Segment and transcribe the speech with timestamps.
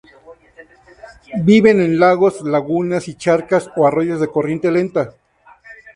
[1.45, 5.13] Viven en lagos, lagunas y charcas, o arroyos de corriente lenta.